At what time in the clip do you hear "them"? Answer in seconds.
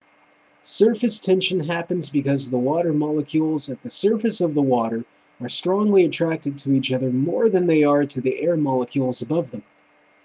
9.51-9.61